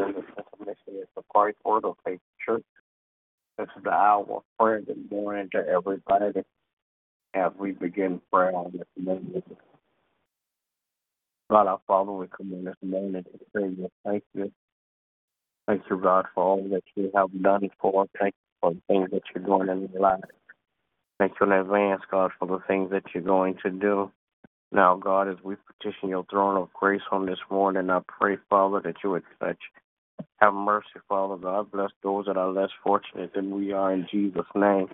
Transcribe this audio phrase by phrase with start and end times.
[0.00, 2.64] The definition is the Christ Word of Faith Church.
[3.58, 4.80] This is the hour of prayer.
[4.80, 6.40] Good morning to everybody
[7.34, 9.42] as we begin prayer on this morning.
[11.50, 14.50] God our Father, we come in this morning to say you thank you.
[15.68, 18.08] Thank you, God, for all that you have done for us.
[18.18, 20.22] Thank you for the things that you're doing in our lives.
[21.18, 24.10] Thank you in advance, God, for the things that you're going to do.
[24.72, 28.80] Now, God, as we petition your throne of grace on this morning, I pray, Father,
[28.84, 29.58] that you would touch.
[30.40, 31.70] Have mercy, Father God.
[31.70, 34.88] Bless those that are less fortunate than we are in Jesus' name.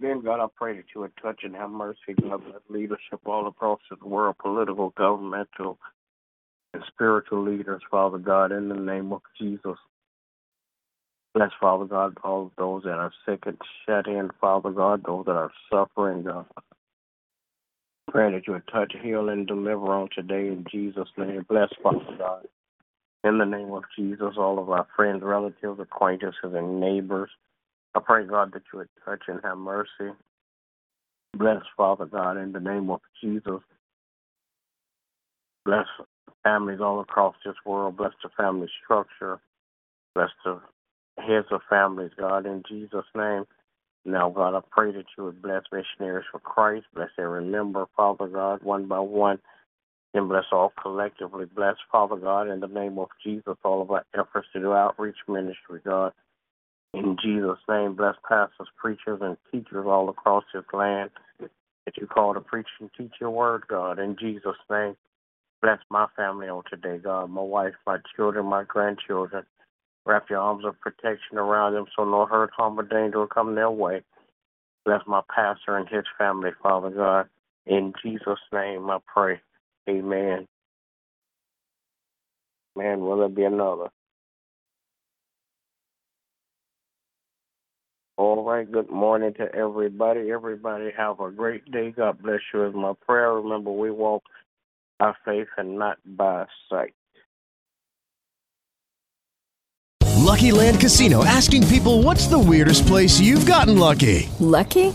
[0.00, 3.48] then, God, I pray that you would touch and have mercy, God, bless leadership all
[3.48, 5.78] across the world, political, governmental,
[6.74, 9.78] and spiritual leaders, Father God, in the name of Jesus.
[11.34, 15.32] Bless, Father God, all those that are sick and shut in, Father God, those that
[15.32, 16.46] are suffering, God.
[18.08, 21.44] Pray that you would touch, heal, and deliver on today in Jesus' name.
[21.48, 22.46] Bless, Father God.
[23.24, 27.30] In the name of Jesus, all of our friends, relatives, acquaintances, and neighbors.
[27.94, 30.14] I pray, God, that you would touch and have mercy.
[31.34, 33.62] Bless, Father God, in the name of Jesus.
[35.64, 35.86] Bless
[36.42, 37.96] families all across this world.
[37.96, 39.40] Bless the family structure.
[40.14, 40.60] Bless the
[41.16, 43.44] heads of families, God, in Jesus' name.
[44.04, 46.86] Now, God, I pray that you would bless missionaries for Christ.
[46.94, 49.38] Bless every member, Father God, one by one.
[50.14, 51.46] And bless all collectively.
[51.46, 55.16] Bless, Father God, in the name of Jesus, all of our efforts to do outreach
[55.26, 56.12] ministry, God.
[56.94, 61.10] In Jesus' name, bless pastors, preachers, and teachers all across this land
[61.40, 63.98] that you call to preach and teach your word, God.
[63.98, 64.94] In Jesus' name,
[65.60, 67.30] bless my family on today, God.
[67.30, 69.44] My wife, my children, my grandchildren.
[70.06, 73.56] Wrap your arms of protection around them so no hurt, harm, or danger will come
[73.56, 74.02] their way.
[74.84, 77.28] Bless my pastor and his family, Father God.
[77.66, 79.40] In Jesus' name I pray.
[79.88, 80.46] Amen.
[82.76, 83.88] Man, will there be another?
[88.16, 90.30] All right, good morning to everybody.
[90.30, 91.90] Everybody have a great day.
[91.90, 93.32] God bless you is my prayer.
[93.32, 94.22] Remember, we walk
[94.98, 96.94] by faith and not by sight.
[100.24, 104.28] Lucky Land Casino asking people what's the weirdest place you've gotten lucky?
[104.40, 104.94] Lucky?